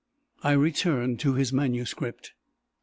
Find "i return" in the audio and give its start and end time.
0.41-1.17